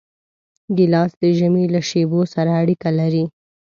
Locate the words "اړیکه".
2.61-2.89